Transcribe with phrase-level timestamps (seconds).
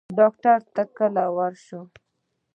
[0.17, 1.81] ډاکټر ته کله ورشو؟